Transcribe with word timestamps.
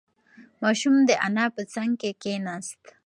ماشوم 0.61 0.95
د 1.09 1.11
انا 1.25 1.45
په 1.55 1.61
څنگ 1.73 1.91
کې 2.01 2.11
کېناست. 2.21 2.81